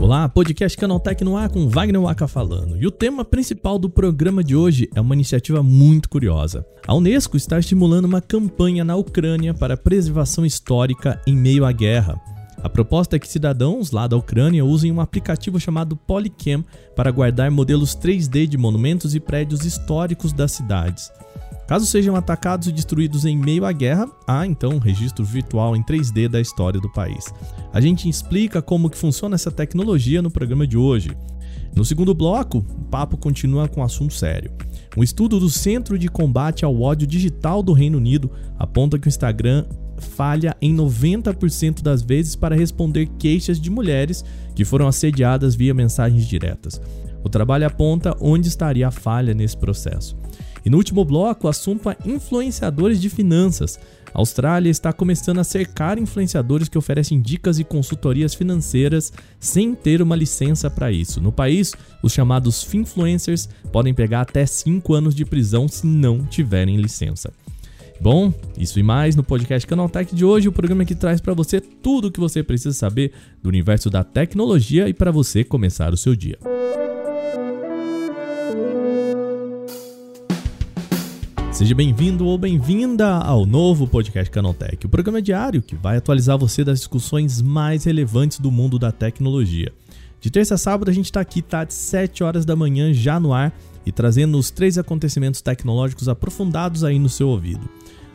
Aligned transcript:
Olá, 0.00 0.26
podcast 0.30 0.78
Canaltech 0.78 1.22
no 1.22 1.36
ar 1.36 1.50
com 1.50 1.68
Wagner 1.68 2.00
Waka 2.00 2.26
falando. 2.26 2.80
E 2.80 2.86
o 2.86 2.90
tema 2.90 3.22
principal 3.22 3.78
do 3.78 3.90
programa 3.90 4.42
de 4.42 4.56
hoje 4.56 4.88
é 4.94 5.00
uma 5.02 5.14
iniciativa 5.14 5.62
muito 5.62 6.08
curiosa. 6.08 6.64
A 6.86 6.94
Unesco 6.94 7.36
está 7.36 7.58
estimulando 7.58 8.06
uma 8.06 8.22
campanha 8.22 8.82
na 8.82 8.96
Ucrânia 8.96 9.52
para 9.52 9.76
preservação 9.76 10.46
histórica 10.46 11.20
em 11.26 11.36
meio 11.36 11.66
à 11.66 11.72
guerra. 11.72 12.18
A 12.62 12.70
proposta 12.70 13.16
é 13.16 13.18
que 13.18 13.28
cidadãos 13.28 13.90
lá 13.90 14.06
da 14.06 14.16
Ucrânia 14.16 14.64
usem 14.64 14.90
um 14.90 15.02
aplicativo 15.02 15.60
chamado 15.60 15.96
Polycam 15.96 16.64
para 16.96 17.10
guardar 17.10 17.50
modelos 17.50 17.94
3D 17.94 18.46
de 18.46 18.56
monumentos 18.56 19.14
e 19.14 19.20
prédios 19.20 19.66
históricos 19.66 20.32
das 20.32 20.52
cidades. 20.52 21.12
Caso 21.66 21.86
sejam 21.86 22.14
atacados 22.14 22.68
e 22.68 22.72
destruídos 22.72 23.24
em 23.24 23.36
meio 23.36 23.64
à 23.64 23.72
guerra, 23.72 24.06
há 24.26 24.46
então 24.46 24.72
um 24.72 24.78
registro 24.78 25.24
virtual 25.24 25.74
em 25.74 25.82
3D 25.82 26.28
da 26.28 26.40
história 26.40 26.78
do 26.78 26.92
país. 26.92 27.32
A 27.72 27.80
gente 27.80 28.08
explica 28.08 28.60
como 28.60 28.90
que 28.90 28.98
funciona 28.98 29.34
essa 29.34 29.50
tecnologia 29.50 30.20
no 30.20 30.30
programa 30.30 30.66
de 30.66 30.76
hoje. 30.76 31.10
No 31.74 31.84
segundo 31.84 32.14
bloco, 32.14 32.58
o 32.58 32.84
papo 32.84 33.16
continua 33.16 33.66
com 33.66 33.80
um 33.80 33.84
assunto 33.84 34.14
sério. 34.14 34.52
Um 34.96 35.02
estudo 35.02 35.40
do 35.40 35.50
Centro 35.50 35.98
de 35.98 36.08
Combate 36.08 36.64
ao 36.64 36.80
Ódio 36.80 37.06
Digital 37.06 37.62
do 37.62 37.72
Reino 37.72 37.98
Unido 37.98 38.30
aponta 38.58 38.98
que 38.98 39.08
o 39.08 39.10
Instagram 39.10 39.64
falha 39.98 40.56
em 40.60 40.74
90% 40.76 41.82
das 41.82 42.02
vezes 42.02 42.36
para 42.36 42.54
responder 42.54 43.06
queixas 43.18 43.60
de 43.60 43.70
mulheres 43.70 44.24
que 44.54 44.64
foram 44.64 44.86
assediadas 44.86 45.54
via 45.54 45.74
mensagens 45.74 46.26
diretas. 46.26 46.80
O 47.24 47.28
trabalho 47.28 47.66
aponta 47.66 48.14
onde 48.20 48.48
estaria 48.48 48.86
a 48.86 48.90
falha 48.90 49.32
nesse 49.32 49.56
processo. 49.56 50.16
E 50.64 50.70
no 50.70 50.78
último 50.78 51.04
bloco, 51.04 51.46
o 51.46 51.50
assunto 51.50 51.90
é 51.90 51.96
influenciadores 52.06 53.00
de 53.00 53.10
finanças. 53.10 53.78
A 54.14 54.18
Austrália 54.18 54.70
está 54.70 54.92
começando 54.92 55.40
a 55.40 55.44
cercar 55.44 55.98
influenciadores 55.98 56.68
que 56.68 56.78
oferecem 56.78 57.20
dicas 57.20 57.58
e 57.58 57.64
consultorias 57.64 58.32
financeiras 58.32 59.12
sem 59.40 59.74
ter 59.74 60.00
uma 60.00 60.16
licença 60.16 60.70
para 60.70 60.90
isso. 60.90 61.20
No 61.20 61.32
país, 61.32 61.72
os 62.02 62.12
chamados 62.12 62.62
finfluencers 62.62 63.48
podem 63.72 63.92
pegar 63.92 64.22
até 64.22 64.46
5 64.46 64.94
anos 64.94 65.14
de 65.14 65.24
prisão 65.24 65.68
se 65.68 65.86
não 65.86 66.24
tiverem 66.24 66.76
licença. 66.76 67.32
Bom, 68.00 68.32
isso 68.58 68.78
e 68.78 68.82
mais 68.82 69.16
no 69.16 69.22
podcast 69.22 69.66
Canaltech 69.66 70.14
de 70.14 70.24
hoje, 70.24 70.48
o 70.48 70.52
programa 70.52 70.84
que 70.84 70.94
traz 70.94 71.20
para 71.20 71.34
você 71.34 71.60
tudo 71.60 72.08
o 72.08 72.10
que 72.10 72.20
você 72.20 72.42
precisa 72.42 72.74
saber 72.74 73.12
do 73.42 73.48
universo 73.48 73.88
da 73.88 74.04
tecnologia 74.04 74.88
e 74.88 74.94
para 74.94 75.10
você 75.10 75.42
começar 75.44 75.92
o 75.92 75.96
seu 75.96 76.14
dia. 76.14 76.38
Seja 81.54 81.72
bem-vindo 81.72 82.26
ou 82.26 82.36
bem-vinda 82.36 83.14
ao 83.18 83.46
novo 83.46 83.86
podcast 83.86 84.28
Canaltech, 84.28 84.86
o 84.86 84.88
programa 84.88 85.22
diário 85.22 85.62
que 85.62 85.76
vai 85.76 85.96
atualizar 85.96 86.36
você 86.36 86.64
das 86.64 86.80
discussões 86.80 87.40
mais 87.40 87.84
relevantes 87.84 88.40
do 88.40 88.50
mundo 88.50 88.76
da 88.76 88.90
tecnologia. 88.90 89.72
De 90.20 90.32
terça 90.32 90.56
a 90.56 90.58
sábado 90.58 90.90
a 90.90 90.92
gente 90.92 91.04
está 91.04 91.20
aqui, 91.20 91.40
tá? 91.40 91.62
De 91.62 91.72
7 91.72 92.24
horas 92.24 92.44
da 92.44 92.56
manhã 92.56 92.92
já 92.92 93.20
no 93.20 93.32
ar 93.32 93.56
e 93.86 93.92
trazendo 93.92 94.36
os 94.36 94.50
três 94.50 94.76
acontecimentos 94.76 95.40
tecnológicos 95.40 96.08
aprofundados 96.08 96.82
aí 96.82 96.98
no 96.98 97.08
seu 97.08 97.28
ouvido. 97.28 97.68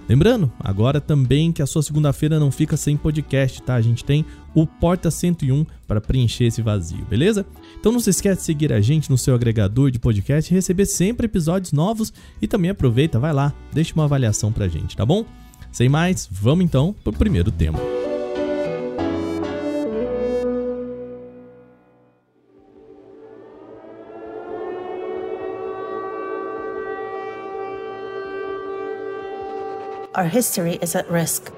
Lembrando, 0.09 0.51
agora 0.59 0.99
também 0.99 1.51
que 1.51 1.61
a 1.61 1.67
sua 1.67 1.83
segunda-feira 1.83 2.39
não 2.39 2.51
fica 2.51 2.75
sem 2.75 2.97
podcast, 2.97 3.61
tá? 3.61 3.75
A 3.75 3.81
gente 3.81 4.03
tem 4.03 4.25
o 4.55 4.65
Porta 4.65 5.11
101 5.11 5.63
para 5.87 6.01
preencher 6.01 6.45
esse 6.45 6.63
vazio, 6.63 7.05
beleza? 7.05 7.45
Então 7.79 7.91
não 7.91 7.99
se 7.99 8.09
esquece 8.09 8.39
de 8.39 8.45
seguir 8.45 8.73
a 8.73 8.81
gente 8.81 9.07
no 9.07 9.19
seu 9.19 9.35
agregador 9.35 9.91
de 9.91 9.99
podcast 9.99 10.51
e 10.51 10.55
receber 10.55 10.87
sempre 10.87 11.27
episódios 11.27 11.71
novos 11.71 12.11
e 12.41 12.47
também 12.47 12.71
aproveita, 12.71 13.19
vai 13.19 13.31
lá, 13.31 13.53
deixa 13.71 13.93
uma 13.93 14.05
avaliação 14.05 14.51
pra 14.51 14.67
gente, 14.67 14.97
tá 14.97 15.05
bom? 15.05 15.23
Sem 15.71 15.87
mais, 15.87 16.27
vamos 16.31 16.65
então 16.65 16.95
pro 17.03 17.13
primeiro 17.13 17.51
tema. 17.51 17.98
Our 30.15 30.27
history 30.27 30.79
is 30.81 30.95
at 30.95 31.09
risk. 31.11 31.51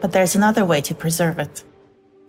But 0.00 0.12
there's 0.12 0.36
another 0.36 0.64
way 0.64 0.82
to 0.82 0.94
preserve 0.94 1.40
it 1.40 1.64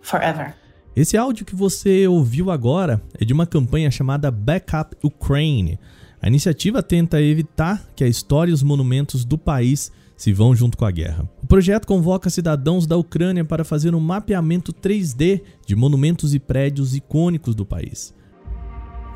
forever. 0.00 0.54
Esse 0.96 1.16
áudio 1.16 1.44
que 1.44 1.56
você 1.56 2.06
ouviu 2.06 2.50
agora 2.50 3.02
é 3.18 3.24
de 3.24 3.32
uma 3.32 3.46
campanha 3.46 3.90
chamada 3.90 4.30
Backup 4.30 4.96
Ukraine. 5.02 5.78
A 6.22 6.28
iniciativa 6.28 6.82
tenta 6.82 7.20
evitar 7.20 7.84
que 7.96 8.04
a 8.04 8.08
história 8.08 8.50
e 8.52 8.54
os 8.54 8.62
monumentos 8.62 9.24
do 9.24 9.36
país 9.36 9.90
se 10.16 10.32
vão 10.32 10.54
junto 10.54 10.78
com 10.78 10.84
a 10.84 10.90
guerra. 10.92 11.28
O 11.42 11.46
projeto 11.46 11.86
convoca 11.86 12.30
cidadãos 12.30 12.86
da 12.86 12.96
Ucrânia 12.96 13.44
para 13.44 13.64
fazer 13.64 13.92
um 13.94 14.00
mapeamento 14.00 14.72
3D 14.72 15.42
de 15.66 15.74
monumentos 15.74 16.32
e 16.32 16.38
prédios 16.38 16.94
icônicos 16.94 17.56
do 17.56 17.66
país. 17.66 18.14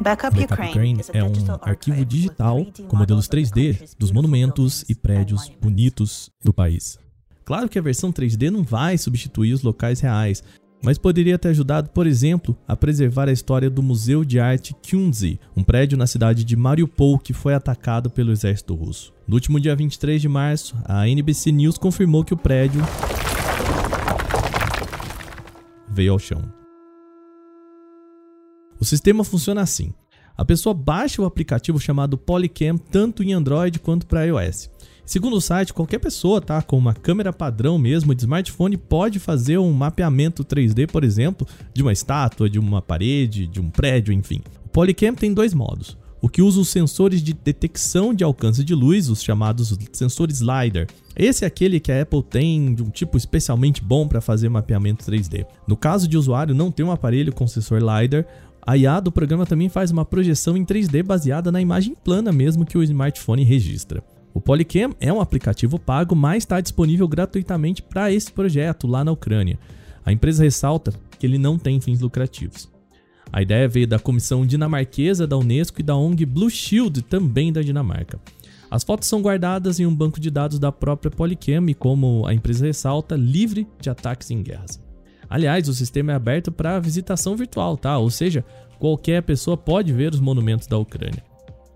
Backup, 0.00 0.38
Ukraine 0.44 1.00
é 1.12 1.24
um 1.24 1.32
arquivo 1.60 2.04
digital 2.04 2.64
com 2.86 2.96
modelos 2.96 3.28
3D 3.28 3.96
dos 3.98 4.12
monumentos 4.12 4.84
e 4.88 4.94
prédios 4.94 5.50
bonitos 5.60 6.30
do 6.44 6.52
país. 6.52 6.98
Claro 7.44 7.68
que 7.68 7.78
a 7.78 7.82
versão 7.82 8.12
3D 8.12 8.50
não 8.50 8.62
vai 8.62 8.96
substituir 8.96 9.52
os 9.52 9.62
locais 9.62 10.00
reais, 10.00 10.42
mas 10.82 10.98
poderia 10.98 11.38
ter 11.38 11.48
ajudado, 11.48 11.90
por 11.90 12.06
exemplo, 12.06 12.56
a 12.66 12.76
preservar 12.76 13.28
a 13.28 13.32
história 13.32 13.68
do 13.68 13.82
Museu 13.82 14.24
de 14.24 14.38
Arte 14.38 14.74
Kyunzi, 14.82 15.40
um 15.56 15.64
prédio 15.64 15.98
na 15.98 16.06
cidade 16.06 16.44
de 16.44 16.56
Mariupol 16.56 17.18
que 17.18 17.32
foi 17.32 17.54
atacado 17.54 18.08
pelo 18.08 18.30
exército 18.30 18.74
russo. 18.74 19.12
No 19.26 19.34
último 19.34 19.58
dia 19.58 19.74
23 19.74 20.20
de 20.22 20.28
março, 20.28 20.76
a 20.84 21.08
NBC 21.08 21.50
News 21.50 21.76
confirmou 21.76 22.24
que 22.24 22.34
o 22.34 22.36
prédio 22.36 22.82
veio 25.88 26.12
ao 26.12 26.18
chão. 26.18 26.57
O 28.80 28.84
sistema 28.84 29.24
funciona 29.24 29.60
assim. 29.60 29.92
A 30.36 30.44
pessoa 30.44 30.72
baixa 30.72 31.20
o 31.20 31.24
aplicativo 31.24 31.80
chamado 31.80 32.16
Polycam 32.16 32.78
tanto 32.78 33.24
em 33.24 33.32
Android 33.32 33.80
quanto 33.80 34.06
para 34.06 34.24
iOS. 34.24 34.70
Segundo 35.04 35.36
o 35.36 35.40
site, 35.40 35.72
qualquer 35.72 35.98
pessoa, 35.98 36.40
tá, 36.40 36.60
com 36.62 36.76
uma 36.76 36.94
câmera 36.94 37.32
padrão 37.32 37.78
mesmo 37.78 38.14
de 38.14 38.22
smartphone 38.22 38.76
pode 38.76 39.18
fazer 39.18 39.58
um 39.58 39.72
mapeamento 39.72 40.44
3D, 40.44 40.86
por 40.86 41.02
exemplo, 41.02 41.46
de 41.72 41.82
uma 41.82 41.92
estátua, 41.92 42.48
de 42.48 42.58
uma 42.58 42.80
parede, 42.82 43.46
de 43.46 43.58
um 43.58 43.70
prédio, 43.70 44.12
enfim. 44.12 44.42
O 44.66 44.68
Polycam 44.68 45.14
tem 45.14 45.32
dois 45.32 45.54
modos. 45.54 45.96
O 46.20 46.28
que 46.28 46.42
usa 46.42 46.60
os 46.60 46.68
sensores 46.68 47.22
de 47.22 47.32
detecção 47.32 48.12
de 48.12 48.24
alcance 48.24 48.64
de 48.64 48.74
luz, 48.74 49.08
os 49.08 49.22
chamados 49.22 49.76
sensores 49.92 50.40
LiDAR. 50.40 50.88
Esse 51.16 51.44
é 51.44 51.46
aquele 51.46 51.78
que 51.78 51.92
a 51.92 52.02
Apple 52.02 52.22
tem 52.22 52.74
de 52.74 52.82
um 52.82 52.90
tipo 52.90 53.16
especialmente 53.16 53.82
bom 53.82 54.06
para 54.06 54.20
fazer 54.20 54.48
mapeamento 54.48 55.08
3D. 55.08 55.46
No 55.66 55.76
caso 55.76 56.08
de 56.08 56.16
usuário 56.16 56.54
não 56.54 56.72
ter 56.72 56.82
um 56.82 56.90
aparelho 56.90 57.32
com 57.32 57.46
sensor 57.46 57.80
LiDAR, 57.80 58.26
a 58.68 58.76
IA 58.76 59.00
do 59.00 59.10
programa 59.10 59.46
também 59.46 59.70
faz 59.70 59.90
uma 59.90 60.04
projeção 60.04 60.54
em 60.54 60.62
3D 60.62 61.02
baseada 61.02 61.50
na 61.50 61.58
imagem 61.58 61.94
plana 62.04 62.30
mesmo 62.30 62.66
que 62.66 62.76
o 62.76 62.82
smartphone 62.82 63.42
registra. 63.42 64.04
O 64.34 64.42
Polycam 64.42 64.94
é 65.00 65.10
um 65.10 65.22
aplicativo 65.22 65.78
pago, 65.78 66.14
mas 66.14 66.42
está 66.42 66.60
disponível 66.60 67.08
gratuitamente 67.08 67.80
para 67.80 68.12
esse 68.12 68.30
projeto 68.30 68.86
lá 68.86 69.02
na 69.02 69.10
Ucrânia. 69.10 69.58
A 70.04 70.12
empresa 70.12 70.44
ressalta 70.44 70.92
que 71.18 71.24
ele 71.24 71.38
não 71.38 71.58
tem 71.58 71.80
fins 71.80 72.00
lucrativos. 72.00 72.68
A 73.32 73.40
ideia 73.40 73.66
veio 73.66 73.88
da 73.88 73.98
comissão 73.98 74.44
dinamarquesa 74.44 75.26
da 75.26 75.38
Unesco 75.38 75.80
e 75.80 75.82
da 75.82 75.96
ONG 75.96 76.26
Blue 76.26 76.50
Shield, 76.50 77.00
também 77.00 77.50
da 77.50 77.62
Dinamarca. 77.62 78.20
As 78.70 78.84
fotos 78.84 79.08
são 79.08 79.22
guardadas 79.22 79.80
em 79.80 79.86
um 79.86 79.94
banco 79.94 80.20
de 80.20 80.30
dados 80.30 80.58
da 80.58 80.70
própria 80.70 81.10
Polycam 81.10 81.70
e, 81.70 81.74
como 81.74 82.26
a 82.26 82.34
empresa 82.34 82.66
ressalta, 82.66 83.16
livre 83.16 83.66
de 83.80 83.88
ataques 83.88 84.30
em 84.30 84.42
guerras. 84.42 84.78
Aliás, 85.28 85.68
o 85.68 85.74
sistema 85.74 86.12
é 86.12 86.14
aberto 86.14 86.50
para 86.50 86.80
visitação 86.80 87.36
virtual, 87.36 87.76
tá? 87.76 87.98
Ou 87.98 88.10
seja, 88.10 88.44
qualquer 88.78 89.22
pessoa 89.22 89.56
pode 89.56 89.92
ver 89.92 90.12
os 90.12 90.20
monumentos 90.20 90.66
da 90.66 90.78
Ucrânia. 90.78 91.22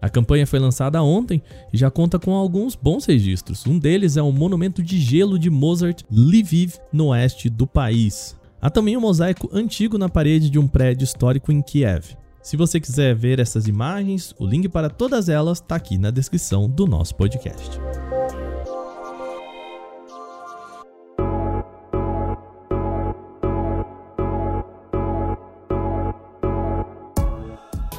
A 0.00 0.08
campanha 0.08 0.46
foi 0.46 0.58
lançada 0.58 1.00
ontem 1.00 1.40
e 1.72 1.78
já 1.78 1.88
conta 1.88 2.18
com 2.18 2.34
alguns 2.34 2.74
bons 2.74 3.04
registros. 3.04 3.64
Um 3.66 3.78
deles 3.78 4.16
é 4.16 4.22
o 4.22 4.32
monumento 4.32 4.82
de 4.82 4.98
gelo 4.98 5.38
de 5.38 5.48
Mozart 5.48 6.02
Lviv, 6.10 6.74
no 6.92 7.08
oeste 7.08 7.48
do 7.48 7.68
país. 7.68 8.36
Há 8.60 8.68
também 8.68 8.96
um 8.96 9.00
mosaico 9.00 9.48
antigo 9.52 9.96
na 9.98 10.08
parede 10.08 10.50
de 10.50 10.58
um 10.58 10.66
prédio 10.66 11.04
histórico 11.04 11.52
em 11.52 11.62
Kiev. 11.62 12.16
Se 12.42 12.56
você 12.56 12.80
quiser 12.80 13.14
ver 13.14 13.38
essas 13.38 13.68
imagens, 13.68 14.34
o 14.38 14.44
link 14.44 14.68
para 14.68 14.90
todas 14.90 15.28
elas 15.28 15.58
está 15.58 15.76
aqui 15.76 15.96
na 15.96 16.10
descrição 16.10 16.68
do 16.68 16.84
nosso 16.84 17.14
podcast. 17.14 17.78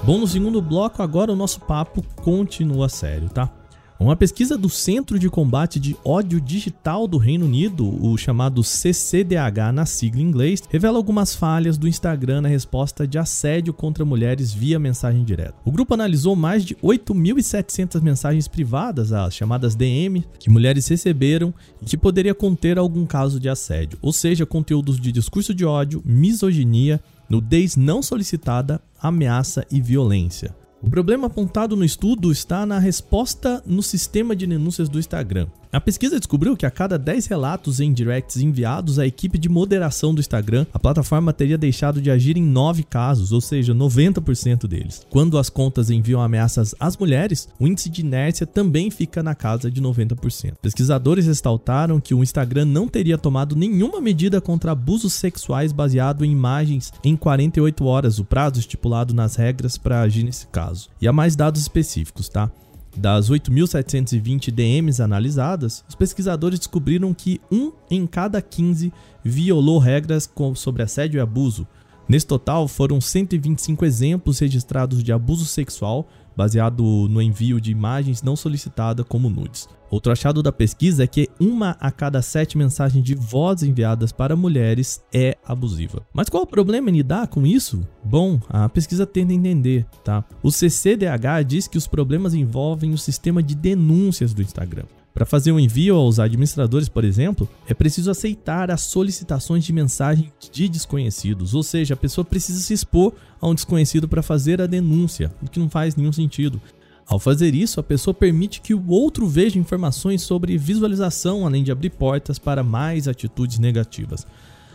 Bom, 0.06 0.18
no 0.18 0.28
segundo 0.28 0.62
bloco, 0.62 1.02
agora 1.02 1.32
o 1.32 1.36
nosso 1.36 1.62
papo 1.62 2.04
continua 2.18 2.90
sério, 2.90 3.30
tá? 3.30 3.50
Uma 3.98 4.18
pesquisa 4.18 4.58
do 4.58 4.68
Centro 4.68 5.18
de 5.18 5.30
Combate 5.30 5.80
de 5.80 5.96
Ódio 6.04 6.42
Digital 6.42 7.08
do 7.08 7.18
Reino 7.18 7.46
Unido, 7.46 7.88
o 8.06 8.18
chamado 8.18 8.62
CCDH 8.66 9.72
na 9.74 9.86
sigla 9.86 10.20
em 10.20 10.26
inglês, 10.26 10.62
revela 10.70 10.98
algumas 10.98 11.34
falhas 11.34 11.78
do 11.78 11.88
Instagram 11.88 12.42
na 12.42 12.50
resposta 12.50 13.08
de 13.08 13.18
assédio 13.18 13.74
contra 13.74 14.04
mulheres 14.04 14.52
via 14.52 14.78
mensagem 14.78 15.24
direta. 15.24 15.56
O 15.64 15.72
grupo 15.72 15.94
analisou 15.94 16.36
mais 16.36 16.66
de 16.66 16.76
8.700 16.76 18.02
mensagens 18.02 18.46
privadas, 18.46 19.14
as 19.14 19.34
chamadas 19.34 19.74
DM, 19.74 20.26
que 20.38 20.50
mulheres 20.50 20.86
receberam 20.86 21.54
e 21.82 21.86
que 21.86 21.96
poderia 21.96 22.36
conter 22.36 22.78
algum 22.78 23.06
caso 23.06 23.40
de 23.40 23.48
assédio, 23.48 23.98
ou 24.02 24.12
seja, 24.12 24.46
conteúdos 24.46 25.00
de 25.00 25.14
discurso 25.14 25.54
de 25.54 25.64
ódio, 25.64 26.04
misoginia, 26.06 27.00
nudez 27.34 27.76
não 27.76 28.04
solicitada, 28.04 28.80
ameaça 29.02 29.66
e 29.72 29.82
violência. 29.82 30.56
O 30.84 30.88
problema 30.88 31.26
apontado 31.26 31.76
no 31.76 31.84
estudo 31.84 32.32
está 32.32 32.64
na 32.64 32.78
resposta 32.78 33.64
no 33.66 33.82
sistema 33.82 34.36
de 34.36 34.46
denúncias 34.46 34.88
do 34.88 35.00
Instagram. 35.00 35.48
A 35.74 35.82
pesquisa 35.82 36.20
descobriu 36.20 36.56
que 36.56 36.68
a 36.68 36.70
cada 36.70 37.00
10 37.00 37.26
relatos 37.26 37.80
em 37.80 37.92
directs 37.92 38.38
enviados 38.38 39.00
à 39.00 39.08
equipe 39.08 39.40
de 39.40 39.50
moderação 39.50 40.14
do 40.14 40.22
Instagram, 40.22 40.68
a 40.72 40.78
plataforma 40.78 41.34
teria 41.34 41.58
deixado 41.58 42.00
de 42.00 42.12
agir 42.12 42.38
em 42.38 42.44
9 42.44 42.84
casos, 42.84 43.32
ou 43.32 43.42
seja, 43.42 43.74
90% 43.74 44.68
deles. 44.68 45.02
Quando 45.10 45.36
as 45.36 45.50
contas 45.50 45.90
enviam 45.90 46.22
ameaças 46.22 46.76
às 46.80 46.96
mulheres, 46.96 47.50
o 47.60 47.66
índice 47.66 47.90
de 47.90 48.02
inércia 48.02 48.46
também 48.46 48.92
fica 48.92 49.24
na 49.24 49.34
casa 49.34 49.72
de 49.72 49.82
90%. 49.82 50.54
Pesquisadores 50.62 51.26
ressaltaram 51.26 52.00
que 52.00 52.14
o 52.14 52.22
Instagram 52.22 52.66
não 52.66 52.88
teria 52.88 53.18
tomado 53.18 53.56
nenhuma 53.56 54.00
medida 54.00 54.40
contra 54.40 54.74
abusos 54.74 55.14
sexuais 55.14 55.72
baseado 55.72 56.24
em 56.24 56.32
imagens 56.32 56.94
em 57.04 57.16
48 57.16 57.84
horas, 57.84 58.20
o 58.20 58.24
prazo 58.24 58.60
estipulado 58.60 59.12
nas 59.12 59.38
regras 59.38 59.76
para 59.76 60.02
agir 60.02 60.24
nesse 60.24 60.46
caso. 60.46 60.90
E 61.02 61.08
há 61.08 61.12
mais 61.12 61.36
dados 61.36 61.60
específicos, 61.60 62.30
tá? 62.30 62.52
Das 62.96 63.30
8.720 63.30 64.52
DMs 64.52 65.02
analisadas, 65.02 65.84
os 65.90 65.96
pesquisadores 65.96 66.60
descobriram 66.60 67.14
que 67.14 67.42
um 67.52 67.72
em 67.90 68.06
cada 68.06 68.42
15 68.42 68.94
violou 69.24 69.80
regras 69.80 70.30
sobre 70.56 70.84
assédio 70.84 71.18
e 71.18 71.22
abuso. 71.22 71.68
Nesse 72.08 72.28
total, 72.28 72.68
foram 72.68 73.02
125 73.02 73.86
exemplos 73.86 74.40
registrados 74.40 75.04
de 75.04 75.12
abuso 75.12 75.46
sexual, 75.46 76.08
baseado 76.36 77.08
no 77.10 77.22
envio 77.22 77.60
de 77.60 77.72
imagens 77.72 78.22
não 78.22 78.36
solicitadas 78.36 79.06
como 79.08 79.30
nudes. 79.30 79.68
Outro 79.90 80.12
achado 80.12 80.42
da 80.42 80.52
pesquisa 80.52 81.04
é 81.04 81.08
que 81.08 81.30
uma 81.40 81.78
a 81.80 81.92
cada 81.92 82.22
sete 82.22 82.58
mensagens 82.58 83.04
de 83.04 83.14
voz 83.14 83.62
enviadas 83.62 84.12
para 84.12 84.36
mulheres 84.36 85.04
é 85.14 85.38
abusiva. 85.46 86.02
Mas 86.12 86.30
qual 86.30 86.44
o 86.44 86.48
problema 86.48 86.90
em 86.90 86.94
lidar 86.94 87.28
com 87.28 87.46
isso? 87.46 87.88
Bom, 88.04 88.40
a 88.50 88.68
pesquisa 88.68 89.06
tenta 89.06 89.34
entender, 89.34 89.86
tá? 90.04 90.24
O 90.42 90.52
CCDH 90.52 91.46
diz 91.46 91.68
que 91.68 91.78
os 91.78 91.86
problemas 91.86 92.34
envolvem 92.34 92.92
o 92.92 92.98
sistema 92.98 93.44
de 93.44 93.54
denúncias 93.54 94.34
do 94.34 94.42
Instagram. 94.42 94.86
Para 95.14 95.28
fazer 95.28 95.52
um 95.52 95.60
envio 95.60 95.96
aos 95.96 96.18
administradores, 96.18 96.90
por 96.90 97.04
exemplo, 97.04 97.48
é 97.68 97.74
preciso 97.74 98.10
aceitar 98.10 98.72
as 98.72 98.82
solicitações 98.82 99.64
de 99.64 99.72
mensagem 99.72 100.34
de 100.52 100.68
desconhecidos, 100.68 101.54
ou 101.54 101.62
seja, 101.62 101.94
a 101.94 101.98
pessoa 101.98 102.26
precisa 102.26 102.60
se 102.60 102.74
expor 102.74 103.14
a 103.40 103.48
um 103.48 103.54
desconhecido 103.54 104.08
para 104.08 104.24
fazer 104.24 104.60
a 104.60 104.66
denúncia, 104.66 105.32
o 105.42 105.48
que 105.48 105.60
não 105.60 105.70
faz 105.70 105.96
nenhum 105.96 106.12
sentido. 106.12 106.60
Ao 107.06 107.20
fazer 107.20 107.54
isso, 107.54 107.80
a 107.80 107.84
pessoa 107.84 108.14
permite 108.14 108.60
que 108.60 108.74
o 108.74 108.90
outro 108.90 109.28
veja 109.28 109.60
informações 109.60 110.24
sobre 110.24 110.58
visualização, 110.58 111.46
além 111.46 111.64
de 111.64 111.72
abrir 111.72 111.92
portas 111.92 112.40
para 112.40 112.64
mais 112.64 113.08
atitudes 113.08 113.60
negativas. 113.60 114.26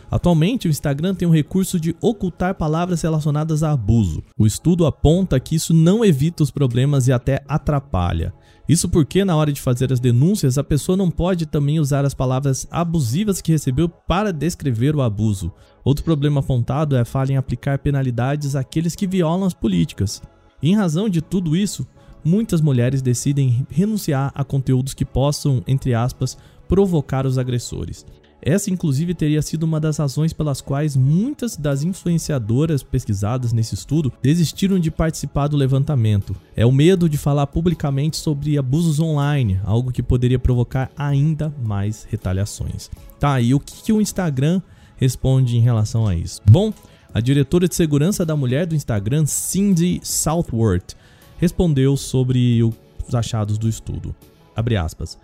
Atualmente, 0.09 0.67
o 0.67 0.71
Instagram 0.71 1.13
tem 1.13 1.27
o 1.27 1.33
recurso 1.33 1.79
de 1.79 1.95
ocultar 2.01 2.55
palavras 2.55 3.01
relacionadas 3.01 3.61
a 3.61 3.71
abuso. 3.71 4.23
O 4.37 4.47
estudo 4.47 4.85
aponta 4.85 5.39
que 5.39 5.55
isso 5.55 5.73
não 5.73 6.03
evita 6.03 6.41
os 6.43 6.49
problemas 6.49 7.07
e 7.07 7.11
até 7.11 7.43
atrapalha. 7.47 8.33
Isso 8.69 8.87
porque, 8.87 9.25
na 9.25 9.35
hora 9.35 9.51
de 9.51 9.59
fazer 9.59 9.91
as 9.91 9.99
denúncias, 9.99 10.59
a 10.59 10.63
pessoa 10.63 10.95
não 10.95 11.09
pode 11.09 11.47
também 11.47 11.79
usar 11.79 12.05
as 12.05 12.13
palavras 12.13 12.67
abusivas 12.69 13.41
que 13.41 13.51
recebeu 13.51 13.89
para 13.89 14.31
descrever 14.31 14.95
o 14.95 15.01
abuso. 15.01 15.51
Outro 15.83 16.03
problema 16.03 16.39
apontado 16.39 16.95
é 16.95 16.99
a 16.99 17.05
falha 17.05 17.33
em 17.33 17.35
aplicar 17.37 17.79
penalidades 17.79 18.55
àqueles 18.55 18.95
que 18.95 19.07
violam 19.07 19.47
as 19.47 19.55
políticas. 19.55 20.21
E 20.61 20.69
em 20.69 20.75
razão 20.75 21.09
de 21.09 21.19
tudo 21.19 21.55
isso, 21.57 21.87
muitas 22.23 22.61
mulheres 22.61 23.01
decidem 23.01 23.65
renunciar 23.71 24.31
a 24.35 24.43
conteúdos 24.43 24.93
que 24.93 25.03
possam, 25.03 25.63
entre 25.65 25.95
aspas, 25.95 26.37
provocar 26.67 27.25
os 27.25 27.39
agressores. 27.39 28.05
Essa, 28.41 28.69
inclusive, 28.69 29.13
teria 29.13 29.41
sido 29.41 29.63
uma 29.63 29.79
das 29.79 29.97
razões 29.97 30.31
pelas 30.31 30.61
quais 30.61 30.95
muitas 30.95 31.57
das 31.57 31.83
influenciadoras 31.83 32.81
pesquisadas 32.81 33.51
nesse 33.51 33.75
estudo 33.75 34.11
desistiram 34.21 34.79
de 34.79 34.89
participar 34.89 35.47
do 35.47 35.57
levantamento. 35.57 36.35
É 36.55 36.65
o 36.65 36.71
medo 36.71 37.09
de 37.09 37.17
falar 37.17 37.47
publicamente 37.47 38.17
sobre 38.17 38.57
abusos 38.57 38.99
online, 38.99 39.59
algo 39.63 39.91
que 39.91 40.01
poderia 40.01 40.39
provocar 40.39 40.89
ainda 40.97 41.53
mais 41.63 42.07
retaliações. 42.09 42.89
Tá, 43.19 43.41
e 43.41 43.53
o 43.53 43.59
que, 43.59 43.83
que 43.83 43.93
o 43.93 44.01
Instagram 44.01 44.61
responde 44.95 45.57
em 45.57 45.61
relação 45.61 46.07
a 46.07 46.15
isso? 46.15 46.41
Bom, 46.49 46.73
a 47.13 47.19
diretora 47.19 47.67
de 47.67 47.75
segurança 47.75 48.25
da 48.25 48.35
mulher 48.35 48.65
do 48.65 48.75
Instagram, 48.75 49.25
Cindy 49.25 49.99
Southworth, 50.03 50.95
respondeu 51.37 51.97
sobre 51.97 52.61
os 52.63 53.15
achados 53.15 53.57
do 53.57 53.67
estudo. 53.67 54.15
Abre 54.55 54.77
aspas. 54.77 55.17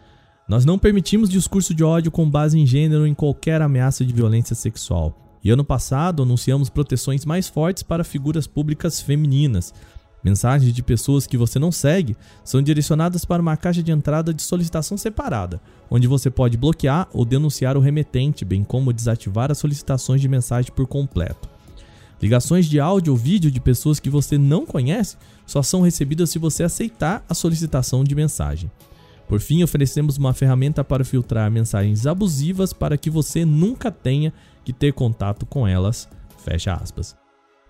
Nós 0.47 0.63
não 0.63 0.77
permitimos 0.77 1.27
discurso 1.27 1.73
de 1.73 1.83
ódio 1.83 2.11
com 2.11 2.29
base 2.29 2.59
em 2.59 2.67
gênero 2.67 3.07
em 3.07 3.15
qualquer 3.15 3.63
ameaça 3.63 4.05
de 4.05 4.13
violência 4.13 4.55
sexual. 4.55 5.39
E 5.43 5.49
ano 5.49 5.63
passado 5.63 6.21
anunciamos 6.21 6.69
proteções 6.69 7.25
mais 7.25 7.47
fortes 7.47 7.81
para 7.81 8.03
figuras 8.03 8.45
públicas 8.45 9.01
femininas. 9.01 9.73
Mensagens 10.23 10.71
de 10.71 10.83
pessoas 10.83 11.25
que 11.25 11.35
você 11.35 11.57
não 11.57 11.71
segue 11.71 12.15
são 12.43 12.61
direcionadas 12.61 13.25
para 13.25 13.41
uma 13.41 13.57
caixa 13.57 13.81
de 13.81 13.91
entrada 13.91 14.31
de 14.31 14.43
solicitação 14.43 14.97
separada, 14.97 15.59
onde 15.89 16.07
você 16.07 16.29
pode 16.29 16.57
bloquear 16.57 17.07
ou 17.11 17.25
denunciar 17.25 17.75
o 17.75 17.79
remetente, 17.79 18.45
bem 18.45 18.63
como 18.63 18.93
desativar 18.93 19.51
as 19.51 19.57
solicitações 19.57 20.21
de 20.21 20.27
mensagem 20.27 20.71
por 20.71 20.85
completo. 20.85 21.49
Ligações 22.21 22.67
de 22.67 22.79
áudio 22.79 23.13
ou 23.13 23.17
vídeo 23.17 23.49
de 23.49 23.59
pessoas 23.59 23.99
que 23.99 24.11
você 24.11 24.37
não 24.37 24.63
conhece 24.63 25.17
só 25.45 25.63
são 25.63 25.81
recebidas 25.81 26.29
se 26.29 26.37
você 26.37 26.63
aceitar 26.63 27.25
a 27.27 27.33
solicitação 27.33 28.03
de 28.03 28.13
mensagem. 28.13 28.69
Por 29.27 29.39
fim, 29.39 29.63
oferecemos 29.63 30.17
uma 30.17 30.33
ferramenta 30.33 30.83
para 30.83 31.03
filtrar 31.03 31.49
mensagens 31.49 32.05
abusivas 32.05 32.73
para 32.73 32.97
que 32.97 33.09
você 33.09 33.43
nunca 33.43 33.91
tenha 33.91 34.31
que 34.63 34.71
ter 34.71 34.93
contato 34.93 35.45
com 35.45 35.67
elas. 35.67 36.07
Fecha 36.43 36.73
aspas. 36.73 37.15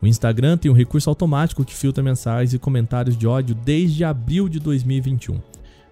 O 0.01 0.07
Instagram 0.07 0.57
tem 0.57 0.69
um 0.69 0.75
recurso 0.75 1.09
automático 1.09 1.63
que 1.63 1.73
filtra 1.73 2.03
mensagens 2.03 2.53
e 2.53 2.59
comentários 2.59 3.17
de 3.17 3.25
ódio 3.25 3.55
desde 3.55 4.03
abril 4.03 4.49
de 4.49 4.59
2021. 4.59 5.39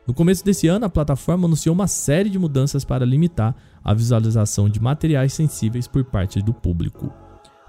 No 0.05 0.13
começo 0.13 0.43
desse 0.43 0.67
ano, 0.67 0.85
a 0.85 0.89
plataforma 0.89 1.47
anunciou 1.47 1.73
uma 1.73 1.87
série 1.87 2.29
de 2.29 2.37
mudanças 2.37 2.83
para 2.83 3.05
limitar 3.05 3.55
a 3.81 3.93
visualização 3.93 4.67
de 4.67 4.81
materiais 4.81 5.33
sensíveis 5.33 5.87
por 5.87 6.03
parte 6.03 6.41
do 6.41 6.53
público. 6.53 7.11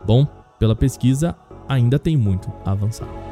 Bom, 0.05 0.27
pela 0.59 0.75
pesquisa, 0.75 1.37
ainda 1.69 1.99
tem 1.99 2.17
muito 2.17 2.53
a 2.65 2.73
avançar. 2.73 3.24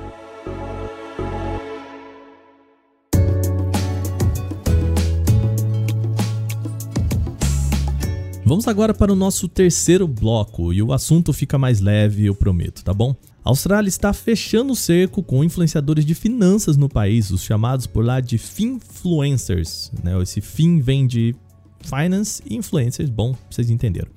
Vamos 8.52 8.68
agora 8.68 8.92
para 8.92 9.10
o 9.10 9.16
nosso 9.16 9.48
terceiro 9.48 10.06
bloco 10.06 10.74
e 10.74 10.82
o 10.82 10.92
assunto 10.92 11.32
fica 11.32 11.56
mais 11.56 11.80
leve, 11.80 12.26
eu 12.26 12.34
prometo, 12.34 12.84
tá 12.84 12.92
bom? 12.92 13.16
A 13.42 13.48
Austrália 13.48 13.88
está 13.88 14.12
fechando 14.12 14.74
o 14.74 14.76
cerco 14.76 15.22
com 15.22 15.42
influenciadores 15.42 16.04
de 16.04 16.14
finanças 16.14 16.76
no 16.76 16.86
país, 16.86 17.30
os 17.30 17.42
chamados 17.42 17.86
por 17.86 18.04
lá 18.04 18.20
de 18.20 18.36
finfluencers. 18.36 19.90
Né? 20.04 20.20
Esse 20.20 20.42
fin 20.42 20.80
vem 20.80 21.06
de 21.06 21.34
finance 21.80 22.42
e 22.44 22.54
influencers, 22.54 23.08
bom, 23.08 23.34
vocês 23.48 23.70
entenderam. 23.70 24.08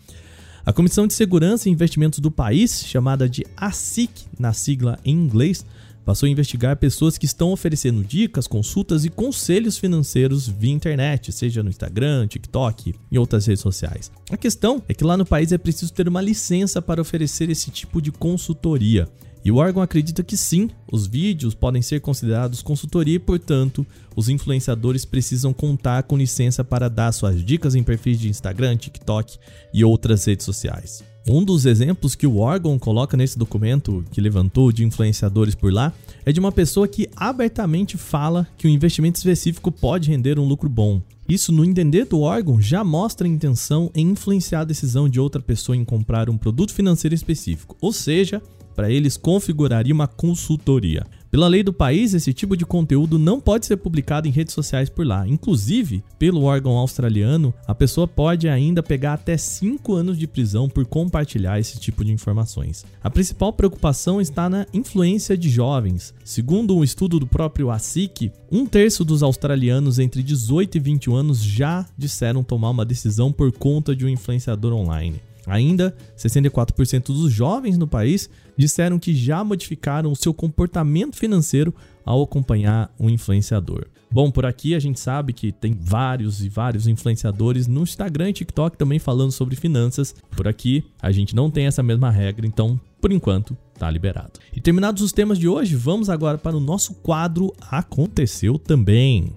A 0.66 0.74
Comissão 0.74 1.08
de 1.08 1.14
Segurança 1.14 1.70
e 1.70 1.72
Investimentos 1.72 2.20
do 2.20 2.30
país, 2.30 2.84
chamada 2.86 3.30
de 3.30 3.46
ASIC 3.56 4.12
na 4.38 4.52
sigla 4.52 5.00
em 5.06 5.16
inglês, 5.16 5.66
passou 6.06 6.28
a 6.28 6.30
investigar 6.30 6.78
pessoas 6.78 7.18
que 7.18 7.26
estão 7.26 7.52
oferecendo 7.52 8.04
dicas, 8.04 8.48
consultas 8.48 9.04
e 9.04 9.10
conselhos 9.10 9.78
financeiros 9.78 10.48
via 10.48 10.72
internet, 10.72 11.32
seja 11.32 11.64
no 11.64 11.70
Instagram, 11.70 12.28
TikTok 12.28 12.94
e 13.12 13.18
outras 13.18 13.48
redes 13.48 13.62
sociais. 13.62 14.12
A 14.30 14.38
questão 14.38 14.82
é 14.88 14.94
que 14.94 15.04
lá 15.04 15.18
no 15.18 15.26
país 15.26 15.52
é 15.52 15.58
preciso 15.58 15.92
ter 15.92 16.08
uma 16.08 16.22
licença 16.22 16.82
para 16.82 17.02
oferecer 17.02 17.50
esse 17.50 17.72
tipo 17.72 18.00
de 18.02 18.12
consultoria. 18.12 19.10
E 19.44 19.52
o 19.52 19.58
órgão 19.58 19.84
acredita 19.84 20.24
que 20.24 20.36
sim, 20.36 20.72
os 20.92 21.06
vídeos 21.06 21.54
podem 21.54 21.82
ser 21.82 22.02
considerados 22.02 22.64
consultoria 22.64 23.16
e, 23.16 23.20
portanto, 23.20 23.86
os 24.16 24.28
influenciadores 24.28 25.06
precisam 25.06 25.54
contar 25.54 26.02
com 26.04 26.18
licença 26.18 26.64
para 26.64 26.90
dar 26.90 27.12
suas 27.12 27.44
dicas 27.44 27.76
em 27.76 27.84
perfis 27.84 28.20
de 28.20 28.28
Instagram, 28.28 28.76
TikTok 28.76 29.38
e 29.72 29.84
outras 29.84 30.26
redes 30.26 30.46
sociais. 30.46 31.04
Um 31.28 31.44
dos 31.44 31.66
exemplos 31.66 32.14
que 32.14 32.28
o 32.28 32.38
órgão 32.38 32.78
coloca 32.78 33.18
nesse 33.18 33.36
documento 33.36 34.06
que 34.12 34.22
levantou 34.22 34.72
de 34.72 34.86
influenciadores 34.86 35.56
por 35.56 35.74
lá 35.74 35.92
é 36.24 36.32
de 36.32 36.40
uma 36.40 36.52
pessoa 36.52 36.88
que 36.88 37.10
abertamente 37.16 37.98
fala 37.98 38.48
que 38.56 38.68
um 38.68 38.70
investimento 38.70 39.18
específico 39.18 39.72
pode 39.72 40.12
render 40.12 40.38
um 40.38 40.46
lucro 40.46 40.70
bom. 40.70 41.02
Isso, 41.28 41.52
no 41.52 41.66
entender 41.66 42.06
do 42.06 42.22
órgão, 42.22 42.62
já 42.62 42.84
mostra 42.84 43.26
a 43.26 43.30
intenção 43.30 43.90
em 43.96 44.12
influenciar 44.12 44.60
a 44.60 44.66
decisão 44.66 45.10
de 45.10 45.20
outra 45.20 45.42
pessoa 45.42 45.76
em 45.76 45.84
comprar 45.84 46.30
um 46.30 46.38
produto 46.38 46.72
financeiro 46.72 47.16
específico, 47.16 47.76
ou 47.82 47.92
seja, 47.92 48.40
para 48.76 48.92
eles 48.92 49.18
configuraria 49.18 49.96
uma 49.96 50.08
consultoria. 50.08 51.08
Pela 51.36 51.50
lei 51.50 51.64
do 51.64 51.74
país, 51.74 52.14
esse 52.14 52.34
tipo 52.34 52.56
de 52.56 52.66
conteúdo 52.66 53.20
não 53.20 53.42
pode 53.42 53.66
ser 53.66 53.76
publicado 53.76 54.26
em 54.26 54.32
redes 54.32 54.54
sociais 54.54 54.88
por 54.88 55.06
lá. 55.06 55.28
Inclusive, 55.28 56.02
pelo 56.18 56.44
órgão 56.44 56.78
australiano, 56.78 57.54
a 57.68 57.76
pessoa 57.76 58.08
pode 58.08 58.48
ainda 58.48 58.82
pegar 58.82 59.16
até 59.16 59.36
5 59.36 59.94
anos 59.96 60.18
de 60.18 60.28
prisão 60.28 60.70
por 60.70 60.86
compartilhar 60.86 61.60
esse 61.60 61.78
tipo 61.78 62.06
de 62.06 62.14
informações. 62.14 62.86
A 63.04 63.10
principal 63.10 63.52
preocupação 63.52 64.22
está 64.22 64.50
na 64.50 64.66
influência 64.74 65.38
de 65.38 65.50
jovens. 65.50 66.14
Segundo 66.24 66.74
um 66.74 66.86
estudo 66.86 67.20
do 67.20 67.28
próprio 67.28 67.70
ASIC, 67.70 68.32
um 68.50 68.66
terço 68.66 69.04
dos 69.04 69.22
australianos 69.22 70.00
entre 70.00 70.24
18 70.24 70.78
e 70.78 70.80
21 70.80 71.16
anos 71.16 71.44
já 71.44 71.86
disseram 71.98 72.46
tomar 72.46 72.70
uma 72.70 72.86
decisão 72.86 73.30
por 73.30 73.52
conta 73.52 73.94
de 73.94 74.06
um 74.06 74.10
influenciador 74.10 74.72
online. 74.72 75.20
Ainda, 75.48 75.96
64% 76.18 77.06
dos 77.08 77.32
jovens 77.32 77.78
no 77.78 77.88
país 77.88 78.30
disseram 78.58 78.98
que 78.98 79.14
já 79.14 79.44
modificaram 79.44 80.12
o 80.12 80.16
seu 80.16 80.34
comportamento 80.34 81.16
financeiro 81.16 81.74
ao 82.06 82.22
acompanhar 82.22 82.94
um 83.00 83.10
influenciador. 83.10 83.88
Bom, 84.12 84.32
por 84.32 84.46
aqui 84.46 84.76
a 84.76 84.80
gente 84.80 85.00
sabe 85.00 85.34
que 85.34 85.52
tem 85.52 85.78
vários 85.80 86.44
e 86.44 86.48
vários 86.48 86.88
influenciadores 86.88 87.68
no 87.68 87.84
Instagram 87.84 88.30
e 88.30 88.34
TikTok 88.34 88.78
também 88.78 89.00
falando 89.00 89.32
sobre 89.32 89.56
finanças. 89.56 90.16
Por 90.36 90.48
aqui 90.48 90.84
a 91.02 91.12
gente 91.12 91.36
não 91.36 91.52
tem 91.52 91.66
essa 91.66 91.84
mesma 91.84 92.10
regra, 92.10 92.48
então 92.48 92.80
por 93.02 93.12
enquanto 93.12 93.58
tá 93.78 93.92
liberado. 93.92 94.40
E 94.56 94.62
terminados 94.62 95.02
os 95.04 95.12
temas 95.12 95.38
de 95.38 95.48
hoje, 95.48 95.76
vamos 95.76 96.10
agora 96.10 96.38
para 96.38 96.56
o 96.56 96.62
nosso 96.62 96.94
quadro 96.96 97.54
Aconteceu 97.70 98.58
também. 98.58 99.34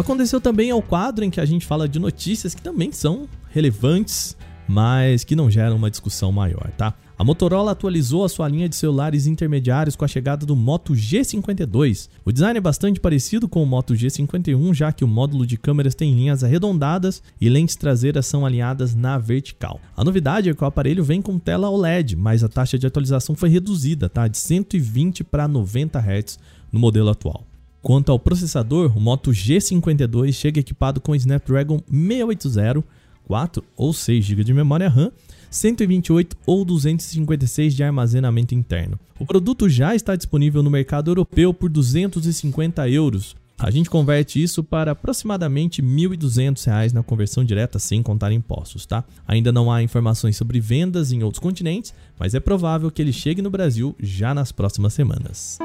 Aconteceu 0.00 0.40
também 0.40 0.70
é 0.70 0.74
o 0.74 0.80
quadro 0.80 1.24
em 1.24 1.30
que 1.30 1.40
a 1.40 1.44
gente 1.44 1.66
fala 1.66 1.88
de 1.88 1.98
notícias 1.98 2.54
que 2.54 2.62
também 2.62 2.90
são 2.90 3.28
relevantes, 3.50 4.36
mas 4.66 5.24
que 5.24 5.36
não 5.36 5.50
geram 5.50 5.76
uma 5.76 5.90
discussão 5.90 6.32
maior, 6.32 6.70
tá? 6.76 6.94
A 7.18 7.24
Motorola 7.24 7.72
atualizou 7.72 8.24
a 8.24 8.30
sua 8.30 8.48
linha 8.48 8.66
de 8.66 8.74
celulares 8.74 9.26
intermediários 9.26 9.94
com 9.94 10.06
a 10.06 10.08
chegada 10.08 10.46
do 10.46 10.56
Moto 10.56 10.94
G52. 10.94 12.08
O 12.24 12.32
design 12.32 12.56
é 12.56 12.62
bastante 12.62 12.98
parecido 12.98 13.46
com 13.46 13.62
o 13.62 13.66
Moto 13.66 13.92
G51, 13.92 14.72
já 14.72 14.90
que 14.90 15.04
o 15.04 15.08
módulo 15.08 15.44
de 15.44 15.58
câmeras 15.58 15.94
tem 15.94 16.14
linhas 16.14 16.42
arredondadas 16.42 17.22
e 17.38 17.50
lentes 17.50 17.76
traseiras 17.76 18.24
são 18.24 18.46
alinhadas 18.46 18.94
na 18.94 19.18
vertical. 19.18 19.78
A 19.94 20.02
novidade 20.02 20.48
é 20.48 20.54
que 20.54 20.64
o 20.64 20.66
aparelho 20.66 21.04
vem 21.04 21.20
com 21.20 21.38
tela 21.38 21.68
OLED, 21.68 22.16
mas 22.16 22.42
a 22.42 22.48
taxa 22.48 22.78
de 22.78 22.86
atualização 22.86 23.34
foi 23.34 23.50
reduzida, 23.50 24.08
tá? 24.08 24.26
De 24.26 24.38
120 24.38 25.22
para 25.22 25.46
90 25.46 25.98
Hz 25.98 26.38
no 26.72 26.80
modelo 26.80 27.10
atual. 27.10 27.49
Quanto 27.82 28.12
ao 28.12 28.18
processador, 28.18 28.96
o 28.96 29.00
Moto 29.00 29.30
G52 29.30 30.32
chega 30.32 30.60
equipado 30.60 31.00
com 31.00 31.14
Snapdragon 31.14 31.80
680, 31.90 32.84
4 33.26 33.64
ou 33.76 33.92
6 33.92 34.24
GB 34.24 34.44
de 34.44 34.52
memória 34.52 34.88
RAM, 34.88 35.10
128 35.50 36.36
ou 36.46 36.64
256 36.64 37.74
de 37.74 37.82
armazenamento 37.82 38.54
interno. 38.54 38.98
O 39.18 39.24
produto 39.24 39.68
já 39.68 39.94
está 39.94 40.14
disponível 40.14 40.62
no 40.62 40.70
mercado 40.70 41.10
europeu 41.10 41.54
por 41.54 41.70
250 41.70 42.88
euros. 42.88 43.34
A 43.58 43.70
gente 43.70 43.90
converte 43.90 44.42
isso 44.42 44.64
para 44.64 44.92
aproximadamente 44.92 45.82
R$ 45.82 45.86
1.200 45.86 46.92
na 46.92 47.02
conversão 47.02 47.44
direta 47.44 47.78
sem 47.78 48.02
contar 48.02 48.32
impostos, 48.32 48.86
tá? 48.86 49.04
Ainda 49.28 49.52
não 49.52 49.70
há 49.70 49.82
informações 49.82 50.36
sobre 50.36 50.60
vendas 50.60 51.12
em 51.12 51.22
outros 51.22 51.40
continentes, 51.40 51.92
mas 52.18 52.34
é 52.34 52.40
provável 52.40 52.90
que 52.90 53.02
ele 53.02 53.12
chegue 53.12 53.42
no 53.42 53.50
Brasil 53.50 53.94
já 54.00 54.34
nas 54.34 54.50
próximas 54.50 54.94
semanas. 54.94 55.58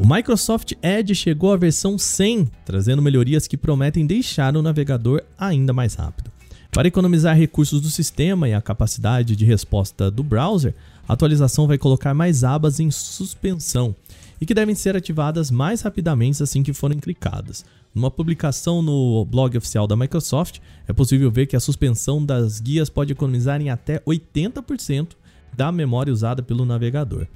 O 0.00 0.06
Microsoft 0.06 0.74
Edge 0.80 1.12
chegou 1.12 1.52
à 1.52 1.56
versão 1.56 1.98
100, 1.98 2.48
trazendo 2.64 3.02
melhorias 3.02 3.48
que 3.48 3.56
prometem 3.56 4.06
deixar 4.06 4.56
o 4.56 4.62
navegador 4.62 5.22
ainda 5.36 5.72
mais 5.72 5.94
rápido. 5.94 6.30
Para 6.70 6.86
economizar 6.86 7.36
recursos 7.36 7.80
do 7.80 7.88
sistema 7.88 8.48
e 8.48 8.54
a 8.54 8.62
capacidade 8.62 9.34
de 9.34 9.44
resposta 9.44 10.08
do 10.08 10.22
browser, 10.22 10.72
a 11.08 11.14
atualização 11.14 11.66
vai 11.66 11.76
colocar 11.76 12.14
mais 12.14 12.44
abas 12.44 12.78
em 12.78 12.92
suspensão 12.92 13.92
e 14.40 14.46
que 14.46 14.54
devem 14.54 14.76
ser 14.76 14.96
ativadas 14.96 15.50
mais 15.50 15.80
rapidamente 15.80 16.44
assim 16.44 16.62
que 16.62 16.72
forem 16.72 17.00
clicadas. 17.00 17.64
Numa 17.92 18.10
publicação 18.10 18.80
no 18.80 19.24
blog 19.24 19.58
oficial 19.58 19.88
da 19.88 19.96
Microsoft, 19.96 20.60
é 20.86 20.92
possível 20.92 21.28
ver 21.28 21.46
que 21.46 21.56
a 21.56 21.60
suspensão 21.60 22.24
das 22.24 22.60
guias 22.60 22.88
pode 22.88 23.12
economizar 23.12 23.60
em 23.60 23.70
até 23.70 23.98
80% 24.06 25.08
da 25.56 25.72
memória 25.72 26.12
usada 26.12 26.40
pelo 26.40 26.64
navegador. 26.64 27.26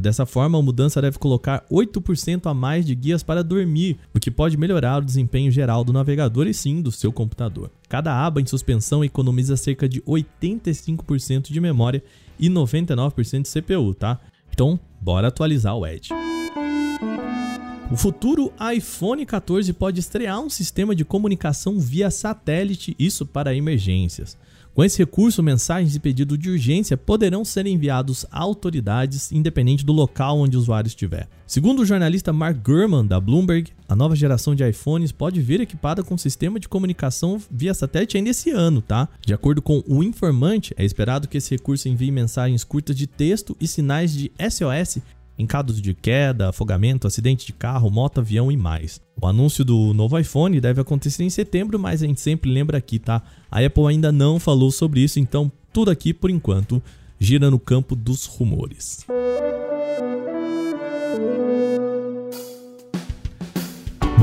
Dessa 0.00 0.24
forma, 0.24 0.58
a 0.58 0.62
mudança 0.62 1.02
deve 1.02 1.18
colocar 1.18 1.64
8% 1.70 2.46
a 2.46 2.54
mais 2.54 2.86
de 2.86 2.94
guias 2.94 3.22
para 3.22 3.42
dormir, 3.42 3.98
o 4.14 4.20
que 4.20 4.30
pode 4.30 4.56
melhorar 4.56 4.98
o 4.98 5.04
desempenho 5.04 5.50
geral 5.50 5.84
do 5.84 5.92
navegador 5.92 6.46
e 6.46 6.54
sim 6.54 6.80
do 6.80 6.92
seu 6.92 7.12
computador. 7.12 7.70
Cada 7.88 8.24
aba 8.24 8.40
em 8.40 8.46
suspensão 8.46 9.04
economiza 9.04 9.56
cerca 9.56 9.88
de 9.88 10.00
85% 10.02 11.50
de 11.50 11.60
memória 11.60 12.02
e 12.38 12.48
99% 12.48 13.42
de 13.42 13.48
CPU, 13.48 13.94
tá? 13.94 14.20
Então, 14.52 14.78
bora 15.00 15.28
atualizar 15.28 15.76
o 15.76 15.86
Edge. 15.86 16.10
O 17.90 17.96
futuro 17.96 18.52
iPhone 18.74 19.24
14 19.24 19.72
pode 19.72 19.98
estrear 19.98 20.38
um 20.40 20.50
sistema 20.50 20.94
de 20.94 21.06
comunicação 21.06 21.80
via 21.80 22.10
satélite, 22.10 22.94
isso 22.98 23.24
para 23.24 23.54
emergências. 23.54 24.36
Com 24.78 24.84
esse 24.84 24.98
recurso, 24.98 25.42
mensagens 25.42 25.92
de 25.92 25.98
pedido 25.98 26.38
de 26.38 26.50
urgência 26.50 26.96
poderão 26.96 27.44
ser 27.44 27.66
enviados 27.66 28.24
a 28.30 28.38
autoridades, 28.38 29.32
independente 29.32 29.84
do 29.84 29.92
local 29.92 30.38
onde 30.38 30.56
o 30.56 30.60
usuário 30.60 30.86
estiver. 30.86 31.28
Segundo 31.48 31.80
o 31.80 31.84
jornalista 31.84 32.32
Mark 32.32 32.58
Gurman, 32.62 33.04
da 33.04 33.18
Bloomberg, 33.18 33.72
a 33.88 33.96
nova 33.96 34.14
geração 34.14 34.54
de 34.54 34.62
iPhones 34.64 35.10
pode 35.10 35.40
vir 35.40 35.60
equipada 35.60 36.04
com 36.04 36.16
sistema 36.16 36.60
de 36.60 36.68
comunicação 36.68 37.42
via 37.50 37.74
satélite 37.74 38.16
ainda 38.16 38.30
esse 38.30 38.50
ano, 38.50 38.80
tá? 38.80 39.08
De 39.26 39.34
acordo 39.34 39.60
com 39.60 39.82
o 39.84 40.00
informante, 40.04 40.72
é 40.76 40.84
esperado 40.84 41.26
que 41.26 41.38
esse 41.38 41.56
recurso 41.56 41.88
envie 41.88 42.12
mensagens 42.12 42.62
curtas 42.62 42.94
de 42.94 43.08
texto 43.08 43.56
e 43.60 43.66
sinais 43.66 44.12
de 44.12 44.30
SOS 44.38 44.98
em 45.38 45.46
casos 45.46 45.80
de 45.80 45.94
queda, 45.94 46.48
afogamento, 46.48 47.06
acidente 47.06 47.46
de 47.46 47.52
carro, 47.52 47.90
moto, 47.90 48.18
avião 48.18 48.50
e 48.50 48.56
mais. 48.56 49.00
O 49.20 49.26
anúncio 49.26 49.64
do 49.64 49.94
novo 49.94 50.18
iPhone 50.18 50.60
deve 50.60 50.80
acontecer 50.80 51.22
em 51.22 51.30
setembro, 51.30 51.78
mas 51.78 52.02
a 52.02 52.06
gente 52.06 52.20
sempre 52.20 52.50
lembra 52.50 52.76
aqui, 52.76 52.98
tá? 52.98 53.22
A 53.50 53.64
Apple 53.64 53.86
ainda 53.86 54.10
não 54.10 54.40
falou 54.40 54.70
sobre 54.70 55.00
isso, 55.00 55.20
então 55.20 55.50
tudo 55.72 55.90
aqui 55.90 56.12
por 56.12 56.30
enquanto 56.30 56.82
gira 57.20 57.50
no 57.50 57.58
campo 57.58 57.94
dos 57.94 58.26
rumores. 58.26 59.06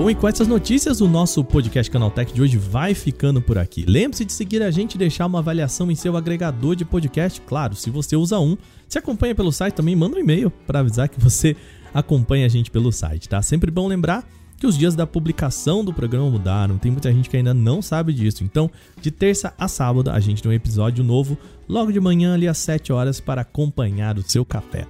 Bom, 0.06 0.12
e 0.12 0.14
com 0.14 0.28
essas 0.28 0.48
notícias, 0.48 1.02
o 1.02 1.08
nosso 1.08 1.44
podcast 1.44 1.92
Canaltech 1.92 2.32
de 2.32 2.40
hoje 2.40 2.58
vai 2.58 2.94
ficando 2.94 3.42
por 3.42 3.58
aqui. 3.58 3.84
Lembre-se 3.88 4.24
de 4.24 4.34
seguir 4.34 4.62
a 4.62 4.70
gente 4.70 4.94
e 4.94 4.98
deixar 5.00 5.26
uma 5.26 5.40
avaliação 5.40 5.90
em 5.90 5.96
seu 5.96 6.16
agregador 6.16 6.76
de 6.76 6.86
podcast. 6.86 7.42
Claro, 7.42 7.74
se 7.76 7.90
você 7.90 8.16
usa 8.16 8.38
um, 8.38 8.56
se 8.88 9.00
acompanha 9.00 9.34
pelo 9.34 9.52
site 9.52 9.74
também, 9.74 9.96
manda 9.96 10.16
um 10.16 10.20
e-mail 10.20 10.52
para 10.68 10.82
avisar 10.82 11.10
que 11.10 11.20
você 11.20 11.56
acompanha 11.92 12.46
a 12.46 12.50
gente 12.50 12.70
pelo 12.70 12.92
site, 12.92 13.28
tá? 13.28 13.42
Sempre 13.42 13.72
bom 13.72 13.88
lembrar 13.88 14.24
que 14.60 14.68
os 14.68 14.78
dias 14.78 14.94
da 14.94 15.08
publicação 15.08 15.84
do 15.84 15.92
programa 15.92 16.30
mudaram, 16.30 16.78
tem 16.78 16.92
muita 16.92 17.12
gente 17.12 17.28
que 17.28 17.38
ainda 17.38 17.56
não 17.56 17.82
sabe 17.82 18.14
disso. 18.14 18.44
Então, 18.44 18.70
de 19.02 19.10
terça 19.10 19.56
a 19.58 19.68
sábado, 19.68 20.12
a 20.12 20.20
gente 20.20 20.40
tem 20.40 20.52
um 20.52 20.54
episódio 20.54 21.04
novo 21.04 21.36
logo 21.68 21.92
de 21.92 22.00
manhã 22.00 22.36
ali 22.36 22.48
às 22.48 22.60
7 22.60 22.94
horas 22.94 23.20
para 23.20 23.42
acompanhar 23.42 24.20
o 24.20 24.22
seu 24.22 24.46
café. 24.46 24.86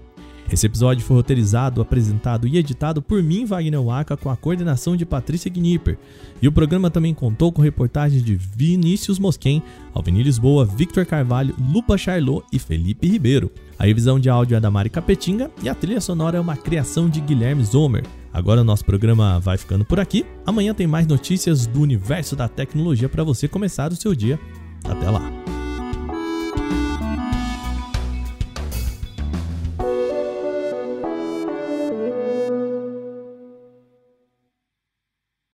Esse 0.52 0.68
episódio 0.68 1.04
foi 1.04 1.18
roteirizado, 1.18 1.82
apresentado 1.82 2.48
e 2.48 2.58
editado 2.58 3.02
por 3.02 3.22
mim, 3.24 3.46
Wagner 3.46 3.82
Waka, 3.82 4.16
com 4.16 4.30
a 4.30 4.38
coordenação 4.38 4.96
de 4.96 5.06
Patrícia 5.06 5.50
Gnipper. 5.50 5.98
E 6.42 6.48
o 6.48 6.52
programa 6.52 6.92
também 6.92 7.14
contou 7.14 7.52
com 7.52 7.62
reportagens 7.62 8.24
de 8.24 8.36
Vinícius 8.36 9.18
Mosquen, 9.18 9.64
Alveni 9.94 10.22
Lisboa, 10.22 10.64
Victor 10.64 11.06
Carvalho, 11.06 11.56
Lupa 11.60 11.98
Charlot 11.98 12.46
e 12.54 12.60
Felipe 12.60 13.08
Ribeiro. 13.08 13.52
A 13.78 13.86
revisão 13.86 14.20
de 14.20 14.30
áudio 14.30 14.56
é 14.56 14.60
da 14.60 14.72
Mari 14.72 14.90
Capetinga 14.90 15.50
e 15.64 15.68
a 15.68 15.76
trilha 15.76 16.00
sonora 16.00 16.38
é 16.38 16.42
uma 16.42 16.56
criação 16.56 17.10
de 17.10 17.20
Guilherme 17.20 17.64
Zomer. 17.64 18.04
Agora 18.32 18.62
o 18.62 18.66
nosso 18.66 18.86
programa 18.86 19.40
vai 19.40 19.58
ficando 19.58 19.84
por 19.84 20.00
aqui. 20.00 20.26
Amanhã 20.46 20.74
tem 20.74 20.86
mais 20.86 21.08
notícias 21.08 21.66
do 21.66 21.82
universo 21.82 22.36
da 22.36 22.48
tecnologia 22.48 23.10
para 23.10 23.24
você 23.24 23.48
começar 23.48 23.92
o 23.92 23.96
seu 23.96 24.14
dia. 24.14 24.40
Até 24.84 25.10
lá! 25.10 25.45